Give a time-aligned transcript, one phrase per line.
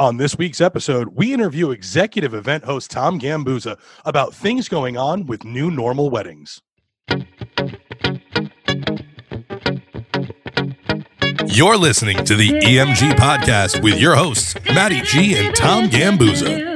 [0.00, 5.26] On this week's episode, we interview executive event host Tom Gambuzza about things going on
[5.26, 6.62] with new normal weddings.
[11.44, 16.66] You're listening to the EMG podcast with your hosts, Matty G and Tom Gambuzza.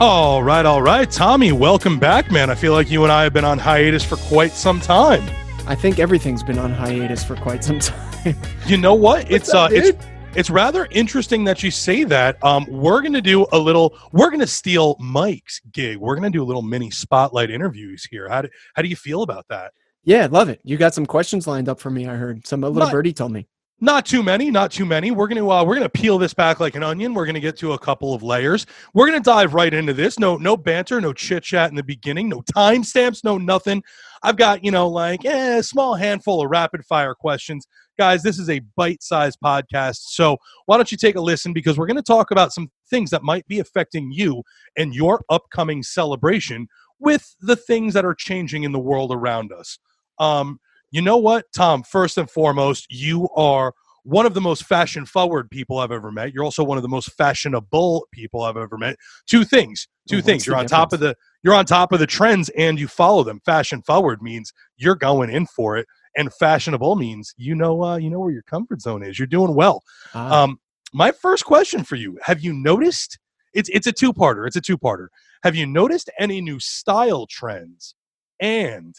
[0.00, 1.10] All right, all right.
[1.10, 2.48] Tommy, welcome back, man.
[2.48, 5.28] I feel like you and I have been on hiatus for quite some time.
[5.72, 8.36] I think everything's been on hiatus for quite some time.
[8.66, 9.30] You know what?
[9.30, 10.04] it's uh it's
[10.36, 12.36] it's rather interesting that you say that.
[12.44, 13.96] Um, we're gonna do a little.
[14.12, 15.96] We're gonna steal Mike's gig.
[15.96, 18.28] We're gonna do a little mini spotlight interviews here.
[18.28, 19.72] How do how do you feel about that?
[20.04, 20.60] Yeah, love it.
[20.62, 22.06] You got some questions lined up for me.
[22.06, 23.46] I heard some a little Not- birdie told me.
[23.80, 25.10] Not too many, not too many.
[25.10, 27.14] We're gonna uh, we're gonna peel this back like an onion.
[27.14, 28.64] We're gonna get to a couple of layers.
[28.94, 30.18] We're gonna dive right into this.
[30.20, 33.82] No no banter, no chit chat in the beginning, no timestamps, no nothing.
[34.22, 37.66] I've got you know like eh, a small handful of rapid fire questions,
[37.98, 38.22] guys.
[38.22, 40.36] This is a bite sized podcast, so
[40.66, 43.46] why don't you take a listen because we're gonna talk about some things that might
[43.48, 44.42] be affecting you
[44.76, 49.78] and your upcoming celebration with the things that are changing in the world around us.
[50.18, 50.60] Um,
[50.92, 51.82] you know what, Tom?
[51.82, 56.32] First and foremost, you are one of the most fashion forward people I've ever met.
[56.32, 58.96] You're also one of the most fashionable people I've ever met.
[59.26, 59.88] Two things.
[60.08, 60.46] Two What's things.
[60.46, 63.40] You're on top of the you're on top of the trends and you follow them.
[63.44, 68.10] Fashion forward means you're going in for it, and fashionable means you know uh, you
[68.10, 69.18] know where your comfort zone is.
[69.18, 69.82] You're doing well.
[70.14, 70.58] Ah, Um,
[70.92, 73.18] my first question for you: Have you noticed?
[73.54, 74.46] It's it's a two parter.
[74.46, 75.08] It's a two parter.
[75.42, 77.94] Have you noticed any new style trends?
[78.40, 78.94] And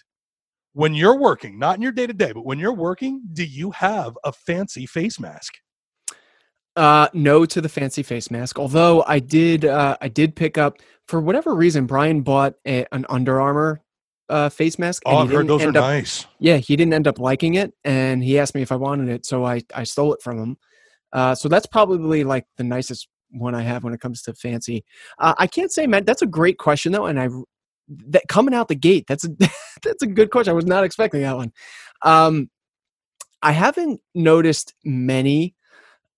[0.74, 3.72] when you're working, not in your day to day, but when you're working, do you
[3.72, 5.54] have a fancy face mask?
[6.76, 8.60] Uh, no to the fancy face mask.
[8.60, 11.86] Although I did, uh, I did pick up for whatever reason.
[11.86, 13.82] Brian bought a, an Under Armour
[14.30, 15.04] uh, face mask.
[15.06, 16.26] Oh, I've heard those are up- nice.
[16.40, 19.26] Yeah, he didn't end up liking it, and he asked me if I wanted it,
[19.26, 20.58] so I I stole it from him.
[21.12, 24.84] Uh, so that's probably like the nicest one I have when it comes to fancy.
[25.20, 26.06] Uh, I can't say, man.
[26.06, 27.30] That's a great question though, and I
[28.10, 29.06] that coming out the gate.
[29.08, 29.30] That's a
[29.84, 30.52] that's a good question.
[30.52, 31.52] I was not expecting that one.
[32.04, 32.50] Um,
[33.42, 35.54] I haven't noticed many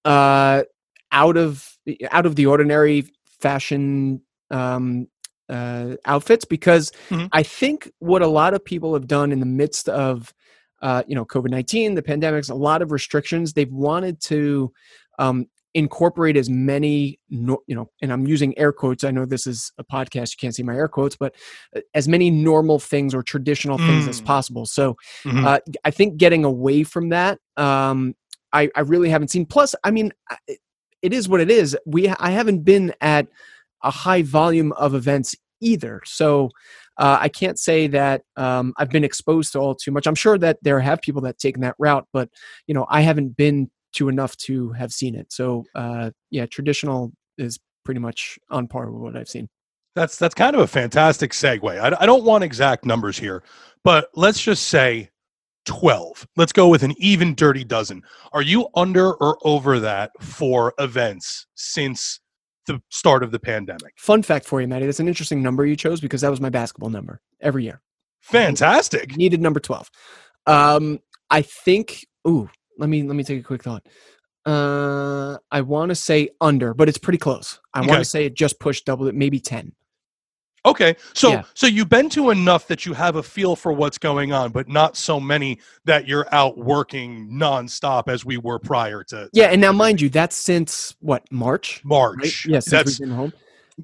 [0.06, 0.64] uh,
[1.12, 1.78] out of
[2.12, 3.06] out of the ordinary
[3.40, 4.22] fashion
[4.52, 5.08] um,
[5.50, 7.30] uh, outfits because Mhm.
[7.32, 10.34] I think what a lot of people have done in the midst of
[10.82, 14.72] uh, you know COVID nineteen, the pandemics, a lot of restrictions, they've wanted to
[15.20, 19.04] um, incorporate as many you know, and I'm using air quotes.
[19.04, 21.36] I know this is a podcast; you can't see my air quotes, but
[21.76, 24.26] uh, as many normal things or traditional things as Mm.
[24.26, 24.66] possible.
[24.66, 24.96] So
[25.26, 25.46] Mhm.
[25.46, 28.16] uh, I think getting away from that, um,
[28.56, 29.46] I, I really haven't seen.
[29.46, 30.12] Plus, I mean,
[30.48, 30.60] it-
[31.02, 31.78] is what it is.
[31.86, 33.28] We I haven't been at
[33.84, 36.50] a high volume of events either, so
[36.98, 40.08] uh, I can't say that um, I've been exposed to all too much.
[40.08, 42.30] I'm sure that there have people that taken that route, but
[42.66, 45.32] you know, I haven't been to enough to have seen it.
[45.32, 49.48] So uh, yeah, traditional is pretty much on par with what I've seen.
[49.96, 51.80] That's that's kind of a fantastic segue.
[51.80, 53.44] I, I don't want exact numbers here,
[53.84, 55.12] but let's just say
[55.66, 56.28] 12.
[56.36, 58.04] Let's go with an even dirty dozen.
[58.34, 62.20] Are you under or over that for events since
[62.68, 63.94] the start of the pandemic?
[63.98, 64.86] Fun fact for you, Matty.
[64.86, 67.82] That's an interesting number you chose because that was my basketball number every year.
[68.22, 69.16] Fantastic.
[69.18, 69.90] needed number 12
[70.48, 71.00] um
[71.30, 73.86] i think ooh let me let me take a quick thought
[74.46, 78.36] uh i want to say under but it's pretty close i want to say it
[78.36, 79.72] just pushed double it maybe 10
[80.66, 80.96] Okay.
[81.14, 81.44] So Yeah.
[81.54, 84.68] so you've been to enough that you have a feel for what's going on, but
[84.68, 89.62] not so many that you're out working nonstop as we were prior to yeah and
[89.62, 92.46] now mind you that's since what march March.
[92.46, 93.34] right yeah since That's we've been home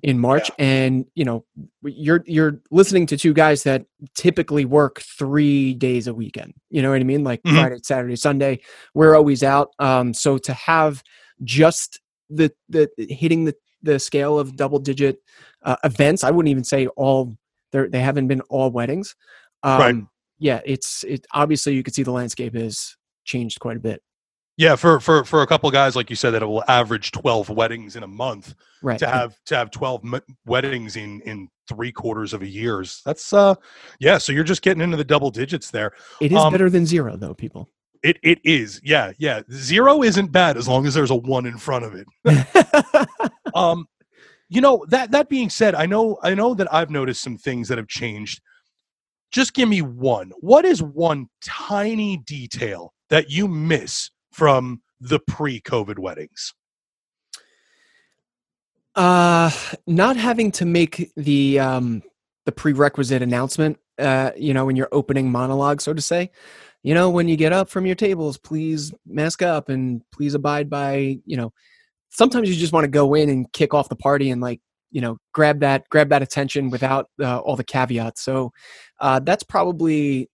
[0.03, 1.43] in march and you know
[1.83, 6.89] you're you're listening to two guys that typically work three days a weekend you know
[6.91, 7.55] what i mean like Mhm.
[7.55, 8.59] friday saturday sunday
[8.93, 11.03] we're always out um so to have
[11.43, 11.99] just
[12.29, 15.19] the the hitting the the scale of double digit
[15.63, 17.35] uh, events i wouldn't even say all
[17.71, 19.15] they they haven't been all weddings
[19.63, 19.95] um Right.
[20.39, 24.01] yeah it's it obviously you can see the landscape has changed quite a bit
[24.57, 27.95] Yeah, for for for a couple guys like you said that will average 12 weddings
[27.95, 32.33] in a month right to have to have 12 m- weddings in in 3 quarters
[32.33, 32.81] of a year.
[32.81, 33.55] is- That's uh
[33.99, 35.91] yeah, so you're just getting into the double digits there.
[36.19, 37.69] it is um, better than zero though people
[38.03, 38.81] It it is.
[38.83, 39.41] Yeah, yeah.
[39.51, 42.07] 0 isn't bad as long as there's a 1 in front of it.
[43.55, 43.87] um
[44.49, 47.67] you know that that being said i know i know that i've noticed some things
[47.67, 48.41] that have changed
[49.31, 55.99] just give me one what is one tiny detail that you miss from the pre-covid
[55.99, 56.53] weddings
[58.95, 59.51] Uh,
[59.87, 62.03] not having to make the um
[62.45, 63.77] the prerequisite announcement.
[63.99, 66.29] Uh, you know, in your opening monologue, so to say.
[66.83, 70.69] you know, when you get up from your tables, please mask up and please abide
[70.69, 71.53] by, you know,
[72.11, 74.61] sometimes you just want to go in and kick off the party and like
[74.91, 78.51] you know grab that grab that attention without uh, all the caveats so
[78.99, 80.29] uh, that's probably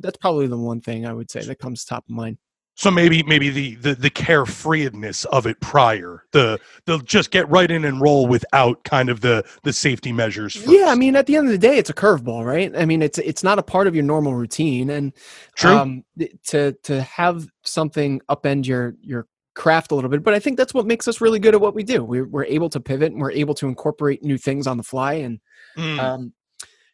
[0.00, 2.38] that's probably the one thing i would say that comes top of mind
[2.76, 7.70] so maybe maybe the the, the carefreedness of it prior the they'll just get right
[7.70, 10.68] in and roll without kind of the the safety measures first.
[10.68, 13.02] yeah i mean at the end of the day it's a curveball right i mean
[13.02, 15.12] it's it's not a part of your normal routine and
[15.54, 15.76] True.
[15.76, 16.04] um
[16.46, 19.26] to to have something upend your your
[19.64, 21.74] craft a little bit but i think that's what makes us really good at what
[21.78, 21.98] we do.
[22.02, 25.14] We're, we're able to pivot and we're able to incorporate new things on the fly.
[25.26, 25.34] And
[25.76, 25.98] Mm.
[26.04, 26.32] um,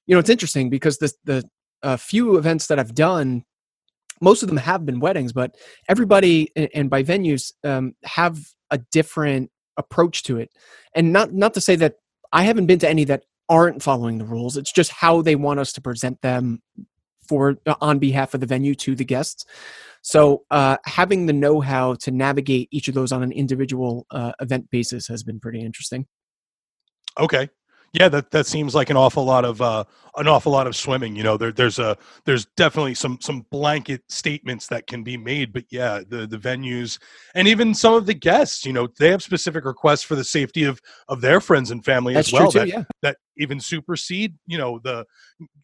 [0.07, 1.39] you know it's interesting because the the
[1.83, 3.29] uh, few events that i've done
[4.21, 5.51] most of them have been weddings but
[5.89, 8.35] everybody a- and by venues um, have
[8.71, 10.51] a different approach to it.
[10.97, 11.95] And not not to say that
[12.33, 14.57] i haven't been to any that aren't following the rules.
[14.57, 16.61] It's just how they want us to present them
[17.29, 19.45] for uh, on behalf of the venue to the guests
[20.03, 24.71] so uh, having the know-how to navigate each of those on an individual uh, event
[24.71, 26.07] basis has been pretty interesting
[27.19, 27.49] Okay.
[27.93, 29.85] Yeah, that that seems like an awful lot of uh,
[30.17, 31.17] an awful lot of swimming.
[31.17, 31.97] You know, there, there's a
[32.27, 36.99] there's definitely some some blanket statements that can be made, but yeah, the the venues
[37.35, 40.65] and even some of the guests, you know, they have specific requests for the safety
[40.65, 42.51] of of their friends and family that's as well.
[42.51, 45.07] too that, yeah that even supersede, you know, the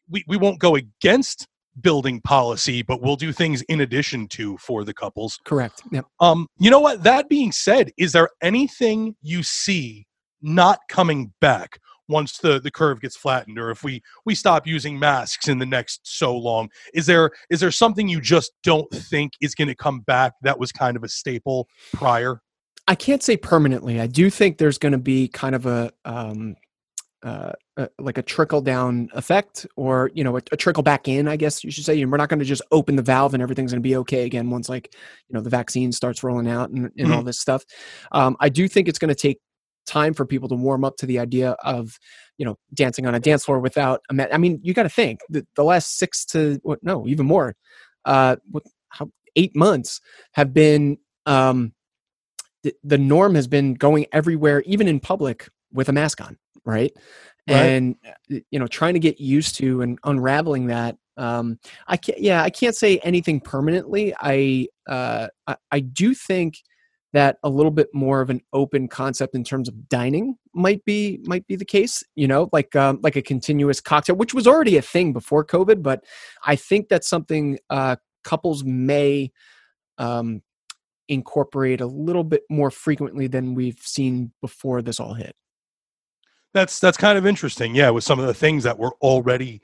[0.08, 1.48] we we won't go against
[1.80, 5.38] building policy, but we'll do things in addition to for the couples.
[5.44, 6.04] correct yep.
[6.20, 7.02] Um, you know what?
[7.02, 10.06] That being said, is there anything you see
[10.42, 11.78] not coming back
[12.08, 15.66] once the the curve gets flattened, or if we we stop using masks in the
[15.66, 16.68] next so long?
[16.94, 20.58] Is there is there something you just don't think is going to come back that
[20.58, 22.40] was kind of a staple prior?
[22.88, 24.00] I can't say permanently.
[24.00, 26.56] I do think there's going to be kind of a um,
[27.22, 31.28] uh, uh, like a trickle down effect, or you know, a, a trickle back in.
[31.28, 32.00] I guess you should say.
[32.00, 34.24] And we're not going to just open the valve and everything's going to be okay
[34.24, 34.94] again once like
[35.28, 37.64] you know the vaccine starts rolling out and, and all this stuff.
[38.12, 39.38] Um, I do think it's going to take
[39.86, 41.98] time for people to warm up to the idea of
[42.38, 44.34] you know dancing on a dance floor without a mat.
[44.34, 47.54] I mean, you got to think the, the last six to what no even more,
[48.04, 50.00] uh, what how eight months
[50.32, 51.72] have been um
[52.62, 56.92] the, the norm has been going everywhere, even in public, with a mask on, right?
[57.48, 57.56] Right.
[57.56, 60.96] And uh, you know, trying to get used to and unraveling that.
[61.16, 62.20] Um, I can't.
[62.20, 64.14] Yeah, I can't say anything permanently.
[64.20, 66.58] I uh, I, I do think
[67.12, 71.20] that a little bit more of an open concept in terms of dining might be
[71.24, 74.76] might be the case you know like um, like a continuous cocktail which was already
[74.76, 76.04] a thing before covid but
[76.44, 79.30] i think that's something uh, couples may
[79.98, 80.42] um,
[81.08, 85.34] incorporate a little bit more frequently than we've seen before this all hit
[86.54, 87.74] That's that's kind of interesting.
[87.74, 89.60] Yeah, with some of the things that were already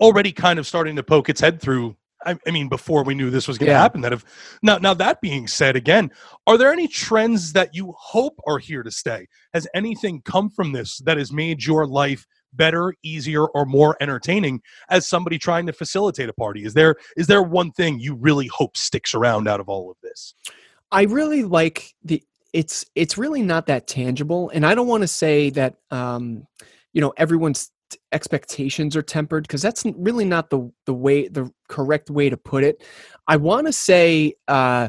[0.00, 1.96] already kind of starting to poke its head through.
[2.26, 3.80] I, I mean, before we knew this was going to Yeah.
[3.80, 4.00] happen.
[4.00, 4.24] That have
[4.62, 4.78] now.
[4.78, 6.10] Now that being said, again,
[6.48, 9.28] are there any trends that you hope are here to stay?
[9.54, 14.62] Has anything come from this that has made your life better, easier, or more entertaining
[14.88, 16.64] as somebody trying to facilitate a party?
[16.64, 19.96] Is there is there one thing you really hope sticks around out of all of
[20.02, 20.34] this?
[20.90, 22.22] I really like the
[22.58, 26.44] it's it's really not that tangible and I don't want to say that um
[26.92, 27.70] you know everyone's
[28.10, 32.64] expectations are tempered because that's really not the the way the correct way to put
[32.64, 32.82] it.
[33.28, 34.88] I want to say uh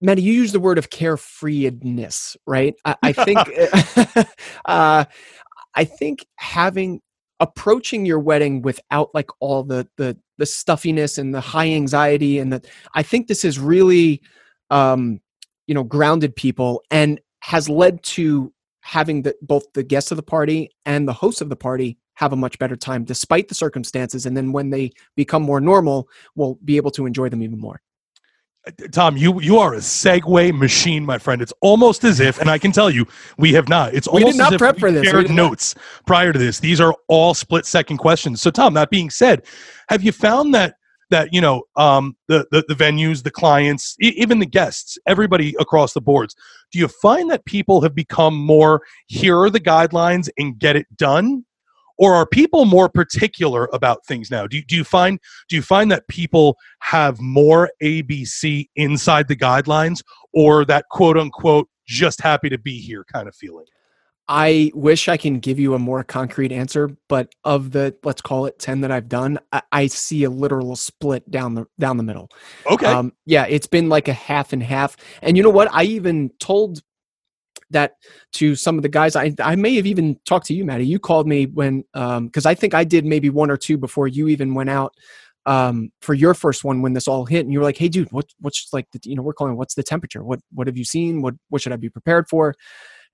[0.00, 2.74] Matty, you use the word of carefreedness, right?
[2.84, 3.38] I, I think
[4.64, 5.04] uh
[5.76, 7.00] I think having
[7.38, 12.52] approaching your wedding without like all the the the stuffiness and the high anxiety and
[12.52, 12.66] that
[12.96, 14.22] I think this is really
[14.70, 15.20] um,
[15.68, 20.22] you know, grounded people and has led to having the, both the guests of the
[20.22, 24.26] party and the hosts of the party have a much better time despite the circumstances.
[24.26, 27.80] And then when they become more normal, we'll be able to enjoy them even more.
[28.66, 31.40] Uh, Tom, you you are a segue machine, my friend.
[31.40, 33.06] It's almost as if, and I can tell you,
[33.36, 33.94] we have not.
[33.94, 35.08] It's We did almost not as if prep we for this.
[35.08, 35.36] Shared not.
[35.36, 35.74] notes
[36.06, 36.58] prior to this.
[36.58, 38.42] These are all split second questions.
[38.42, 39.44] So, Tom, that being said,
[39.88, 40.74] have you found that
[41.10, 45.54] that you know um, the, the the venues, the clients, e- even the guests, everybody
[45.58, 46.34] across the boards?
[46.72, 50.86] Do you find that people have become more here are the guidelines and get it
[50.96, 51.44] done?
[52.00, 54.46] Or are people more particular about things now?
[54.46, 60.02] Do do you find do you find that people have more ABC inside the guidelines
[60.32, 63.64] or that quote unquote just happy to be here kind of feeling?
[64.28, 68.46] I wish I can give you a more concrete answer, but of the let's call
[68.46, 72.02] it ten that I've done, I, I see a literal split down the down the
[72.02, 72.28] middle.
[72.70, 72.86] Okay.
[72.86, 74.96] Um, yeah, it's been like a half and half.
[75.22, 75.68] And you know what?
[75.72, 76.82] I even told
[77.70, 77.96] that
[78.34, 79.16] to some of the guys.
[79.16, 80.86] I I may have even talked to you, Matty.
[80.86, 84.08] You called me when um because I think I did maybe one or two before
[84.08, 84.94] you even went out
[85.46, 88.12] um, for your first one when this all hit, and you were like, "Hey, dude,
[88.12, 90.22] what what's like the you know we're calling what's the temperature?
[90.22, 91.22] What what have you seen?
[91.22, 92.54] What what should I be prepared for?"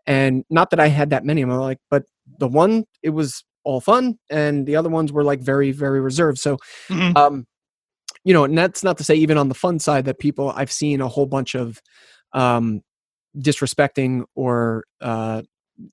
[0.06, 2.04] And not that I had that many, I'm like, but
[2.38, 6.38] the one it was all fun, and the other ones were like very very reserved.
[6.38, 6.58] So,
[6.90, 7.16] Mhm.
[7.16, 7.46] um,
[8.24, 10.72] you know, and that's not to say even on the fun side that people I've
[10.72, 11.80] seen a whole bunch of
[12.32, 12.82] um,
[13.38, 15.42] disrespecting or uh,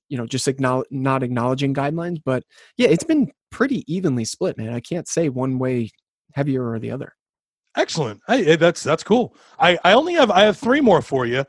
[0.08, 2.18] you know just acknowledge, not acknowledging guidelines.
[2.24, 2.44] But
[2.76, 4.72] yeah, it's been pretty evenly split, man.
[4.74, 5.90] I can't say one way
[6.34, 7.14] heavier or the other.
[7.76, 8.20] Excellent.
[8.26, 9.34] Hey, hey, that's that's cool.
[9.58, 11.44] I I only have I have three more for you.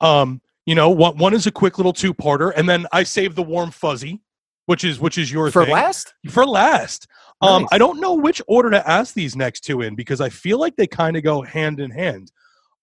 [0.00, 3.34] Um, you know, one one is a quick little two parter, and then I save
[3.34, 4.20] the warm fuzzy,
[4.66, 5.72] which is which is your For thing.
[5.72, 7.06] last, for last.
[7.40, 10.58] Um, I don't know which order to ask these next two in because I feel
[10.58, 12.30] like they kind of go hand in hand.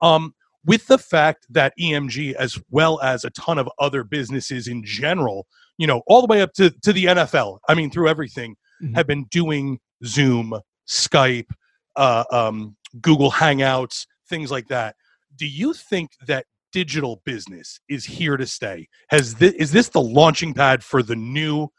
[0.02, 0.34] Um,
[0.66, 5.46] with the fact that EMG, as well as a ton of other businesses in general,
[5.78, 8.96] you know, all the way up to, to the NFL, I mean, through everything, Mhm.
[8.96, 11.52] have been doing Zoom, Skype,
[11.98, 14.96] uh, um, Google Hangouts, things like that.
[15.36, 18.90] Do you think that digital business is here to stay?
[19.10, 21.70] Has this, is this the launching pad for the new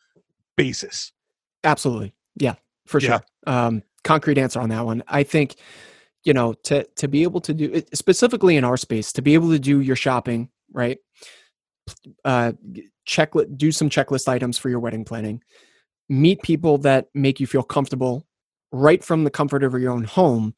[0.57, 1.13] basis?
[1.65, 2.55] absolutely, yeah,
[2.87, 3.09] for Yeah.
[3.09, 3.25] sure.
[3.47, 5.03] Um, concrete answer on that one.
[5.09, 5.57] I think
[6.25, 9.35] you know to to be able to do it specifically in our space to be
[9.35, 10.99] able to do your shopping right
[12.25, 12.53] uh
[13.05, 15.41] check do some checklist items for your wedding planning
[16.09, 18.27] meet people that make you feel comfortable
[18.73, 20.53] right from the comfort of your own home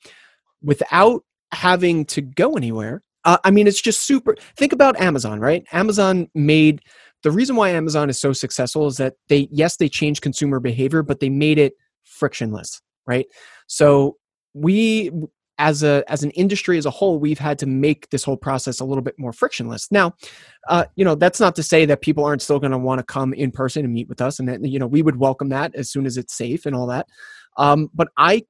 [0.62, 5.65] without having to go anywhere uh, i mean it's just super think about amazon right?
[5.73, 6.81] Amazon made
[7.23, 11.03] the reason why amazon is so successful is that they yes they changed consumer behavior
[11.03, 13.27] but they made it frictionless right?
[13.67, 14.17] So
[14.55, 15.11] we
[15.61, 18.79] as a as an industry as a whole we've had to make this whole process
[18.79, 19.91] a little bit more frictionless.
[19.91, 20.15] Now
[20.69, 23.05] uh, you know that's not to say that people aren't still going to want to
[23.05, 25.75] come in person and meet with us and that you know we would welcome that
[25.75, 27.09] as soon as it's safe and all that.
[27.57, 28.45] Um, but I,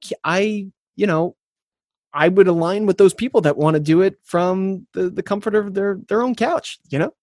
[0.95, 1.35] you know
[2.13, 5.55] i would align with those people that want to do it from the, the comfort
[5.55, 7.13] of their their own couch you know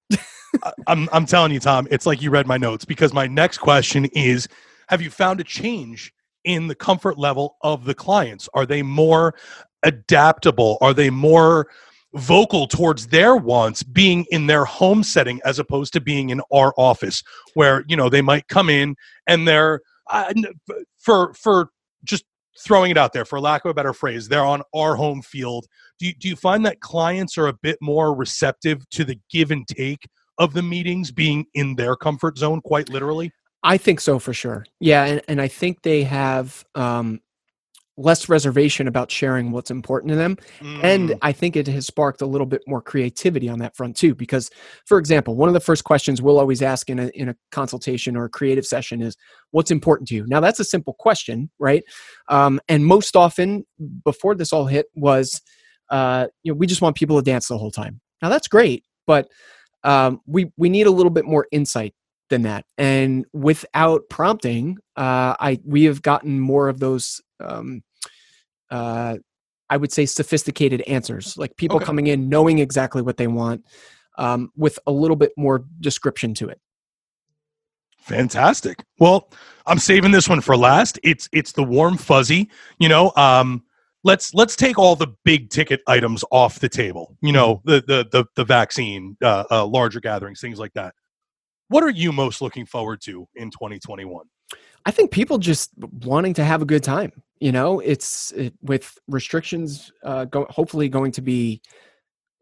[0.87, 4.07] I'm I'm telling you, Tom, it's like you read my notes because my next question
[4.07, 4.49] is
[4.89, 6.13] have you found a change
[6.45, 8.49] in the comfort level of the clients?
[8.55, 9.35] Are they more
[9.83, 10.79] adaptable?
[10.81, 11.69] Are they more
[12.15, 16.73] vocal towards their wants being in their home setting as opposed to being in our
[16.79, 17.23] office
[17.55, 18.95] where, you know, they might come in
[19.27, 20.33] and they're uh,
[20.99, 21.71] for for
[22.05, 22.25] just
[22.65, 25.67] throwing it out there for lack of a better phrase, they're on our home field.
[25.99, 29.51] Do you, do you find that clients are a bit more receptive to the give
[29.51, 30.09] and take
[30.39, 33.31] of the meetings being in their comfort zone quite literally
[33.67, 34.65] I think so for sure.
[34.79, 37.21] Yeah, and, and I think they have um,
[37.97, 40.37] less reservation about sharing what's important to them.
[40.83, 43.97] And Mm, I think it has sparked a little bit more creativity on that front
[43.97, 44.15] too.
[44.15, 44.51] Because,
[44.85, 48.17] for example, one of the first questions we'll always ask in a, in a consultation
[48.17, 49.17] or a creative session is,
[49.53, 50.27] What's important to you?
[50.27, 51.83] Now, that's a simple question, right?
[52.29, 53.65] Um, and most often,
[54.05, 55.41] before this all hit, was,
[55.89, 58.01] uh, you know, we just want people to dance the whole time.
[58.21, 59.29] Now, that's great, but
[59.85, 61.95] um, we, we need a little bit more insight
[62.29, 62.65] than that.
[62.77, 67.21] And without prompting, uh, I we have gotten more of those.
[67.41, 67.83] Um,
[68.71, 69.17] uh,
[69.69, 71.87] I would say sophisticated answers, like people Okay.
[71.87, 73.65] coming in knowing exactly what they want,
[74.19, 76.61] um, with a little bit more description to it.
[77.99, 79.29] fantastic well
[79.67, 83.65] i'm saving this one for last it's it's the warm fuzzy you know um
[84.05, 88.07] let's let's take all the big ticket items off the table you know the the
[88.13, 90.95] the, the vaccine uh, uh larger gatherings things like that
[91.67, 94.25] what are you most looking forward to in 2021
[94.85, 95.71] I think people just
[96.05, 97.11] wanting to have a good time.
[97.39, 101.61] You know, it's it, with restrictions uh, go, hopefully going to be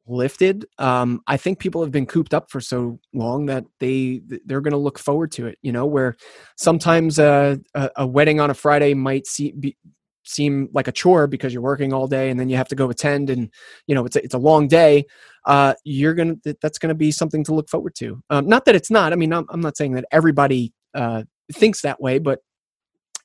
[0.07, 0.67] lifted.
[0.79, 4.73] Um, I think people have been cooped up for so long that they they're going
[4.73, 5.59] to look forward to it.
[5.63, 6.15] You know, where
[6.57, 9.77] sometimes uh, a, a wedding on a Friday might see, be,
[10.25, 12.89] seem like a chore because you're working all day and then you have to go
[12.89, 13.51] attend and
[13.87, 15.05] you know it's a, it's a long day.
[15.45, 18.23] Uh, you're gonna that's going to be something to look forward to.
[18.31, 19.13] Um, not that it's not.
[19.13, 20.73] I mean, I'm, I'm not saying that everybody.
[20.95, 22.41] Uh, thinks that way, but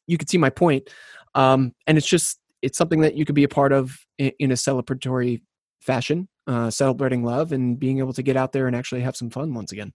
[0.07, 0.89] you could see my point.
[1.36, 4.51] Um, and it's just it's something that you could be a part of in, in
[4.51, 5.41] a celebratory
[5.79, 9.29] fashion, uh, celebrating love and being able to get out there and actually have some
[9.29, 9.93] fun once again.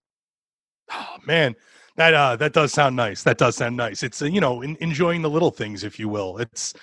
[0.93, 1.55] Oh man,
[1.97, 3.23] that uh, that does sound nice.
[3.23, 4.03] That does sound nice.
[4.03, 6.39] It's uh, you know in, enjoying the little things, if you will.
[6.39, 6.75] It's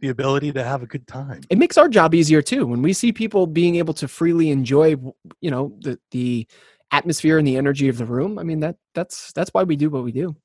[0.00, 1.40] the ability to have a good time.
[1.48, 4.96] It makes our job easier too when we see people being able to freely enjoy,
[5.40, 6.46] you know, the the
[6.92, 8.38] atmosphere and the energy of the room.
[8.38, 10.36] I mean that that's that's why we do what we do.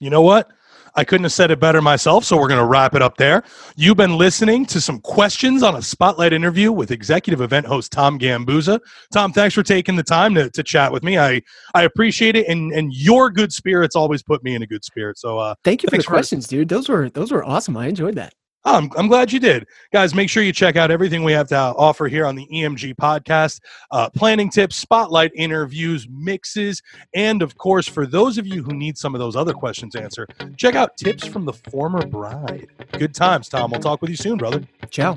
[0.00, 0.50] You know what?
[0.94, 3.44] I couldn't have said it better myself, so we're going to wrap it up there.
[3.76, 8.18] You've been listening to some questions on a spotlight interview with executive event host Tom
[8.18, 8.80] Gambuzza.
[9.12, 11.18] Tom, thanks for taking the time to, to chat with me.
[11.18, 11.42] I,
[11.74, 15.18] I appreciate it, and, and your good spirits always put me in a good spirit.
[15.18, 16.68] So, uh, Thank you for the for- questions, dude.
[16.68, 17.76] Those were those were awesome.
[17.76, 18.32] I enjoyed that.
[18.70, 19.66] Oh, I'm, I'm glad you did.
[19.94, 22.96] Guys, make sure you check out everything we have to offer here on the EMG
[22.96, 23.60] podcast
[23.92, 26.82] uh, planning tips, spotlight interviews, mixes,
[27.14, 30.34] and of course, for those of you who need some of those other questions answered,
[30.58, 32.66] check out tips from the former bride.
[32.92, 33.70] Good times, Tom.
[33.70, 34.62] We'll talk with you soon, brother.
[34.90, 35.16] Ciao.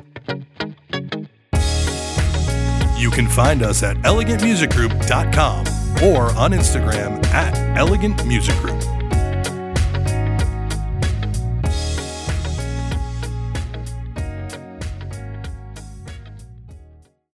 [2.98, 9.00] You can find us at elegantmusicgroup.com or on Instagram at elegantmusicgroup.